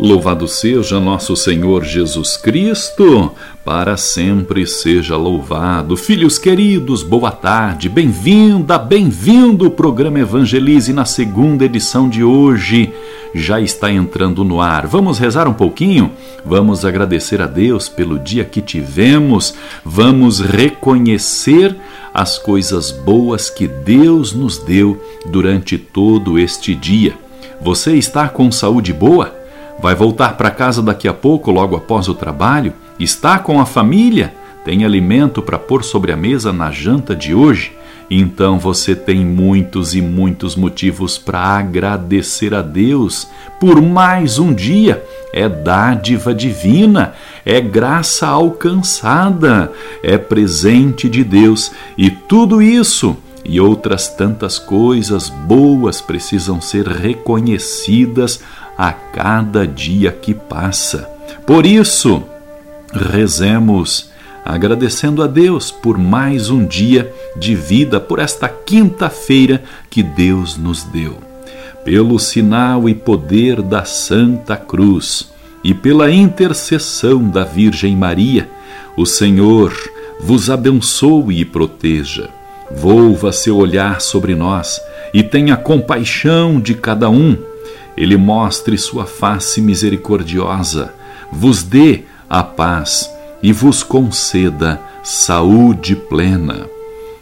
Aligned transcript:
Louvado 0.00 0.46
seja 0.46 1.00
nosso 1.00 1.34
Senhor 1.34 1.84
Jesus 1.84 2.36
Cristo, 2.36 3.32
para 3.64 3.96
sempre 3.96 4.64
seja 4.64 5.16
louvado. 5.16 5.96
Filhos 5.96 6.38
queridos, 6.38 7.02
boa 7.02 7.32
tarde, 7.32 7.88
bem-vinda, 7.88 8.78
bem-vindo. 8.78 9.66
O 9.66 9.70
programa 9.72 10.20
Evangelize 10.20 10.92
na 10.92 11.04
segunda 11.04 11.64
edição 11.64 12.08
de 12.08 12.22
hoje 12.22 12.92
já 13.34 13.60
está 13.60 13.90
entrando 13.90 14.44
no 14.44 14.60
ar. 14.60 14.86
Vamos 14.86 15.18
rezar 15.18 15.48
um 15.48 15.52
pouquinho? 15.52 16.12
Vamos 16.46 16.84
agradecer 16.84 17.42
a 17.42 17.46
Deus 17.46 17.88
pelo 17.88 18.20
dia 18.20 18.44
que 18.44 18.62
tivemos, 18.62 19.56
vamos 19.84 20.38
reconhecer 20.38 21.74
as 22.14 22.38
coisas 22.38 22.92
boas 22.92 23.50
que 23.50 23.66
Deus 23.66 24.32
nos 24.32 24.58
deu 24.58 25.02
durante 25.26 25.76
todo 25.76 26.38
este 26.38 26.72
dia. 26.72 27.18
Você 27.60 27.96
está 27.96 28.28
com 28.28 28.52
saúde 28.52 28.92
boa? 28.92 29.37
Vai 29.80 29.94
voltar 29.94 30.36
para 30.36 30.50
casa 30.50 30.82
daqui 30.82 31.06
a 31.06 31.14
pouco, 31.14 31.52
logo 31.52 31.76
após 31.76 32.08
o 32.08 32.14
trabalho? 32.14 32.72
Está 32.98 33.38
com 33.38 33.60
a 33.60 33.66
família? 33.66 34.34
Tem 34.64 34.84
alimento 34.84 35.40
para 35.40 35.56
pôr 35.56 35.84
sobre 35.84 36.10
a 36.10 36.16
mesa 36.16 36.52
na 36.52 36.72
janta 36.72 37.14
de 37.14 37.32
hoje? 37.32 37.72
Então 38.10 38.58
você 38.58 38.96
tem 38.96 39.24
muitos 39.24 39.94
e 39.94 40.02
muitos 40.02 40.56
motivos 40.56 41.16
para 41.16 41.38
agradecer 41.38 42.54
a 42.54 42.62
Deus 42.62 43.28
por 43.60 43.80
mais 43.80 44.38
um 44.38 44.52
dia. 44.52 45.04
É 45.32 45.48
dádiva 45.48 46.34
divina, 46.34 47.14
é 47.46 47.60
graça 47.60 48.26
alcançada, 48.26 49.70
é 50.02 50.18
presente 50.18 51.08
de 51.08 51.22
Deus 51.22 51.70
e 51.96 52.10
tudo 52.10 52.60
isso 52.60 53.16
e 53.48 53.58
outras 53.58 54.08
tantas 54.08 54.58
coisas 54.58 55.30
boas 55.30 56.02
precisam 56.02 56.60
ser 56.60 56.86
reconhecidas 56.86 58.40
a 58.76 58.92
cada 58.92 59.66
dia 59.66 60.12
que 60.12 60.34
passa. 60.34 61.08
Por 61.46 61.64
isso, 61.64 62.22
rezemos 62.92 64.10
agradecendo 64.44 65.22
a 65.22 65.26
Deus 65.26 65.70
por 65.70 65.98
mais 65.98 66.50
um 66.50 66.64
dia 66.64 67.12
de 67.36 67.54
vida, 67.54 67.98
por 67.98 68.18
esta 68.18 68.48
quinta-feira 68.48 69.62
que 69.90 70.02
Deus 70.02 70.56
nos 70.56 70.84
deu. 70.84 71.18
Pelo 71.84 72.18
sinal 72.18 72.86
e 72.86 72.94
poder 72.94 73.62
da 73.62 73.84
Santa 73.84 74.56
Cruz 74.56 75.32
e 75.64 75.72
pela 75.72 76.10
intercessão 76.10 77.28
da 77.28 77.44
Virgem 77.44 77.96
Maria, 77.96 78.48
o 78.94 79.06
Senhor 79.06 79.72
vos 80.20 80.50
abençoe 80.50 81.40
e 81.40 81.44
proteja. 81.44 82.37
Volva 82.70 83.32
seu 83.32 83.56
olhar 83.56 84.00
sobre 84.00 84.34
nós 84.34 84.80
e 85.14 85.22
tenha 85.22 85.56
compaixão 85.56 86.60
de 86.60 86.74
cada 86.74 87.08
um 87.08 87.36
ele 87.98 88.16
mostre 88.16 88.78
sua 88.78 89.06
face 89.06 89.60
misericordiosa, 89.60 90.94
vos 91.32 91.64
dê 91.64 92.02
a 92.30 92.44
paz 92.44 93.10
e 93.42 93.52
vos 93.52 93.82
conceda 93.82 94.80
saúde 95.02 95.96
plena. 95.96 96.68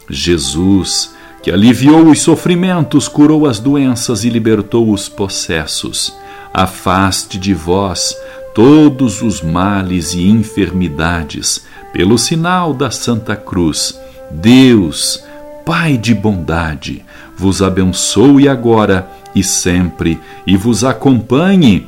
Jesus, 0.07 1.15
que 1.41 1.49
aliviou 1.49 2.11
os 2.11 2.21
sofrimentos, 2.21 3.07
curou 3.07 3.47
as 3.47 3.59
doenças 3.59 4.23
e 4.23 4.29
libertou 4.29 4.91
os 4.91 5.09
possessos, 5.09 6.13
afaste 6.53 7.39
de 7.39 7.55
vós 7.55 8.15
todos 8.53 9.23
os 9.23 9.41
males 9.41 10.13
e 10.13 10.29
enfermidades, 10.29 11.65
pelo 11.91 12.19
sinal 12.19 12.71
da 12.71 12.91
Santa 12.91 13.35
Cruz. 13.35 13.99
Deus, 14.29 15.23
Pai 15.67 15.97
de 15.97 16.15
bondade, 16.15 17.03
vos 17.35 17.61
abençoe 17.61 18.47
agora 18.47 19.05
e 19.35 19.43
sempre 19.43 20.17
e 20.45 20.55
vos 20.55 20.85
acompanhe 20.85 21.85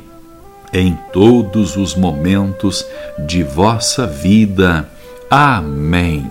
em 0.70 0.98
todos 1.14 1.78
os 1.78 1.94
momentos 1.94 2.84
de 3.26 3.42
vossa 3.42 4.06
vida. 4.06 4.86
Amém. 5.30 6.30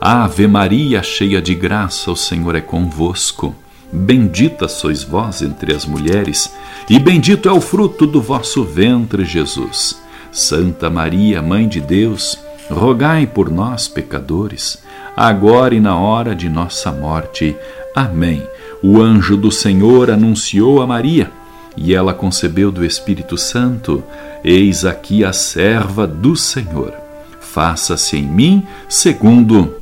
Ave 0.00 0.46
Maria, 0.46 1.02
cheia 1.02 1.42
de 1.42 1.54
graça, 1.54 2.10
o 2.10 2.16
Senhor 2.16 2.54
é 2.54 2.62
convosco. 2.62 3.54
Bendita 3.92 4.66
sois 4.66 5.02
vós 5.02 5.42
entre 5.42 5.74
as 5.74 5.84
mulheres, 5.84 6.50
e 6.88 6.98
bendito 6.98 7.46
é 7.46 7.52
o 7.52 7.60
fruto 7.60 8.06
do 8.06 8.22
vosso 8.22 8.64
ventre, 8.64 9.22
Jesus. 9.22 10.00
Santa 10.32 10.88
Maria, 10.88 11.42
Mãe 11.42 11.68
de 11.68 11.78
Deus, 11.82 12.38
rogai 12.70 13.26
por 13.26 13.50
nós, 13.50 13.86
pecadores, 13.86 14.85
agora 15.16 15.74
e 15.74 15.80
na 15.80 15.98
hora 15.98 16.34
de 16.34 16.48
nossa 16.48 16.92
morte. 16.92 17.56
Amém. 17.94 18.46
O 18.82 19.00
anjo 19.00 19.36
do 19.36 19.50
Senhor 19.50 20.10
anunciou 20.10 20.82
a 20.82 20.86
Maria, 20.86 21.30
e 21.76 21.94
ela 21.94 22.12
concebeu 22.12 22.70
do 22.70 22.84
Espírito 22.84 23.38
Santo: 23.38 24.04
Eis 24.44 24.84
aqui 24.84 25.24
a 25.24 25.32
serva 25.32 26.06
do 26.06 26.36
Senhor. 26.36 26.92
Faça-se 27.40 28.18
em 28.18 28.26
mim 28.26 28.66
segundo 28.88 29.76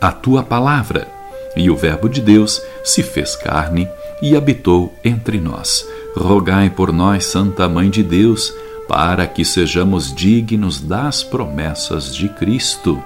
a 0.00 0.10
tua 0.10 0.42
palavra. 0.42 1.06
E 1.54 1.70
o 1.70 1.76
Verbo 1.76 2.08
de 2.08 2.22
Deus 2.22 2.62
se 2.82 3.02
fez 3.02 3.36
carne 3.36 3.86
e 4.22 4.34
habitou 4.34 4.94
entre 5.04 5.38
nós. 5.38 5.86
Rogai 6.16 6.70
por 6.70 6.92
nós, 6.92 7.26
Santa 7.26 7.68
Mãe 7.68 7.90
de 7.90 8.02
Deus, 8.02 8.52
para 8.88 9.26
que 9.26 9.44
sejamos 9.44 10.14
dignos 10.14 10.80
das 10.80 11.22
promessas 11.22 12.14
de 12.14 12.28
Cristo. 12.30 13.02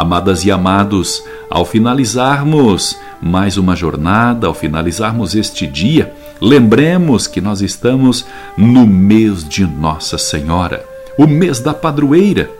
Amadas 0.00 0.46
e 0.46 0.50
amados, 0.50 1.22
ao 1.50 1.62
finalizarmos 1.62 2.96
mais 3.20 3.58
uma 3.58 3.76
jornada, 3.76 4.46
ao 4.46 4.54
finalizarmos 4.54 5.34
este 5.34 5.66
dia, 5.66 6.10
lembremos 6.40 7.26
que 7.26 7.38
nós 7.38 7.60
estamos 7.60 8.24
no 8.56 8.86
mês 8.86 9.46
de 9.46 9.66
Nossa 9.66 10.16
Senhora, 10.16 10.82
o 11.18 11.26
mês 11.26 11.60
da 11.60 11.74
padroeira. 11.74 12.50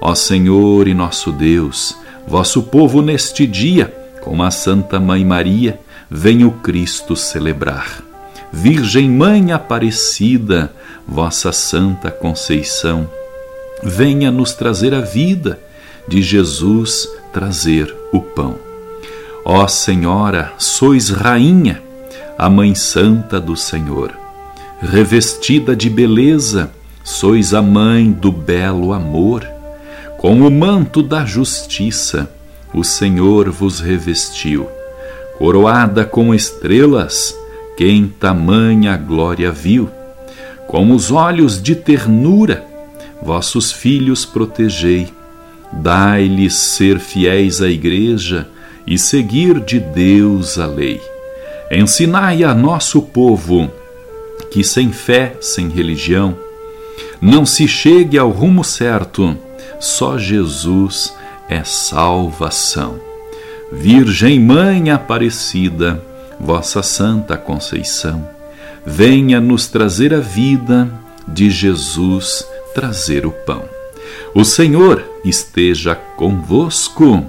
Ó 0.00 0.12
Senhor 0.12 0.88
e 0.88 0.92
nosso 0.92 1.30
Deus, 1.30 1.96
vosso 2.26 2.64
povo 2.64 3.00
neste 3.00 3.46
dia, 3.46 3.94
com 4.20 4.42
a 4.42 4.50
Santa 4.50 4.98
Mãe 4.98 5.24
Maria, 5.24 5.78
vem 6.10 6.44
o 6.44 6.50
Cristo 6.50 7.14
celebrar. 7.14 8.02
Virgem 8.52 9.08
Mãe 9.08 9.52
Aparecida, 9.52 10.72
vossa 11.06 11.52
Santa 11.52 12.10
Conceição, 12.10 13.08
venha 13.84 14.32
nos 14.32 14.52
trazer 14.52 14.92
a 14.92 15.00
vida 15.00 15.60
de 16.08 16.22
Jesus 16.22 17.08
trazer 17.32 17.94
o 18.12 18.20
pão. 18.20 18.56
Ó 19.44 19.66
Senhora, 19.66 20.52
sois 20.58 21.10
rainha, 21.10 21.82
a 22.36 22.48
mãe 22.48 22.74
santa 22.74 23.40
do 23.40 23.56
Senhor. 23.56 24.12
Revestida 24.80 25.76
de 25.76 25.90
beleza, 25.90 26.70
sois 27.04 27.52
a 27.52 27.62
mãe 27.62 28.10
do 28.10 28.32
belo 28.32 28.92
amor. 28.92 29.46
Com 30.18 30.40
o 30.40 30.50
manto 30.50 31.02
da 31.02 31.24
justiça, 31.24 32.30
o 32.74 32.82
Senhor 32.82 33.50
vos 33.50 33.80
revestiu. 33.80 34.68
Coroada 35.38 36.04
com 36.04 36.34
estrelas, 36.34 37.34
quem 37.76 38.08
tamanha 38.08 38.96
glória 38.96 39.52
viu? 39.52 39.88
Com 40.66 40.90
os 40.92 41.10
olhos 41.10 41.62
de 41.62 41.74
ternura, 41.74 42.66
vossos 43.22 43.72
filhos 43.72 44.24
protegei 44.24 45.08
Dai-lhes 45.72 46.54
ser 46.54 46.98
fiéis 46.98 47.60
à 47.60 47.68
Igreja 47.68 48.48
e 48.86 48.98
seguir 48.98 49.60
de 49.60 49.78
Deus 49.78 50.58
a 50.58 50.66
lei. 50.66 51.00
Ensinai 51.70 52.42
a 52.42 52.54
nosso 52.54 53.02
povo 53.02 53.70
que 54.50 54.64
sem 54.64 54.90
fé, 54.90 55.36
sem 55.40 55.68
religião, 55.68 56.36
não 57.20 57.44
se 57.44 57.68
chegue 57.68 58.16
ao 58.16 58.30
rumo 58.30 58.64
certo, 58.64 59.36
só 59.78 60.16
Jesus 60.16 61.14
é 61.48 61.62
salvação. 61.64 63.00
Virgem 63.70 64.40
Mãe 64.40 64.90
Aparecida, 64.90 66.02
vossa 66.40 66.82
Santa 66.82 67.36
Conceição, 67.36 68.26
venha 68.86 69.40
nos 69.40 69.66
trazer 69.66 70.14
a 70.14 70.20
vida 70.20 70.90
de 71.26 71.50
Jesus, 71.50 72.46
trazer 72.74 73.26
o 73.26 73.30
pão. 73.30 73.64
O 74.34 74.44
Senhor 74.44 75.04
esteja 75.28 75.94
convosco 75.94 77.24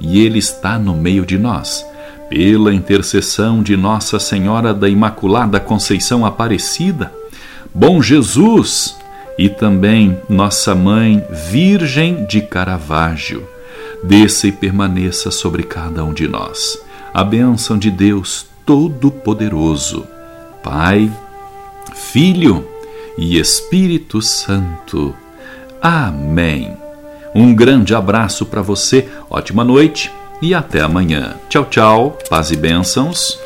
e 0.00 0.24
Ele 0.24 0.38
está 0.38 0.78
no 0.78 0.94
meio 0.94 1.24
de 1.24 1.38
nós. 1.38 1.84
Pela 2.28 2.74
intercessão 2.74 3.62
de 3.62 3.76
Nossa 3.76 4.18
Senhora 4.18 4.72
da 4.74 4.88
Imaculada 4.88 5.60
Conceição 5.60 6.24
Aparecida, 6.24 7.12
Bom 7.72 8.00
Jesus 8.00 8.96
e 9.38 9.48
também 9.48 10.18
Nossa 10.28 10.74
Mãe 10.74 11.24
Virgem 11.50 12.24
de 12.24 12.40
Caravaggio, 12.40 13.46
desça 14.02 14.46
e 14.46 14.52
permaneça 14.52 15.30
sobre 15.30 15.64
cada 15.64 16.04
um 16.04 16.12
de 16.12 16.28
nós. 16.28 16.78
A 17.12 17.22
bênção 17.24 17.78
de 17.78 17.90
Deus 17.90 18.46
Todo-Poderoso, 18.64 20.06
Pai, 20.62 21.10
Filho 21.94 22.66
e 23.18 23.38
Espírito 23.38 24.22
Santo. 24.22 25.14
Amém. 25.80 26.83
Um 27.34 27.54
grande 27.54 27.94
abraço 27.94 28.46
para 28.46 28.62
você, 28.62 29.08
ótima 29.28 29.64
noite 29.64 30.10
e 30.40 30.54
até 30.54 30.80
amanhã. 30.80 31.34
Tchau, 31.48 31.64
tchau, 31.64 32.18
paz 32.28 32.50
e 32.50 32.56
bênçãos. 32.56 33.38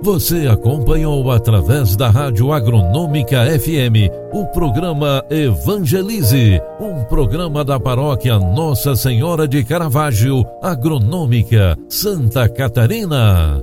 Você 0.00 0.46
acompanhou 0.46 1.30
através 1.30 1.94
da 1.94 2.08
Rádio 2.08 2.50
Agronômica 2.50 3.44
FM 3.58 4.08
o 4.32 4.46
programa 4.46 5.22
Evangelize, 5.28 6.60
um 6.80 7.04
programa 7.04 7.62
da 7.62 7.78
paróquia 7.78 8.38
Nossa 8.38 8.96
Senhora 8.96 9.46
de 9.46 9.62
Caravaggio, 9.64 10.46
Agronômica, 10.62 11.76
Santa 11.90 12.48
Catarina. 12.48 13.62